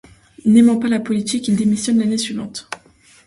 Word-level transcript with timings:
N'aimant 0.45 0.79
pas 0.79 0.87
la 0.87 0.99
politique, 0.99 1.47
il 1.47 1.55
démissionne 1.55 1.99
l'année 1.99 2.17
suivante. 2.17 2.67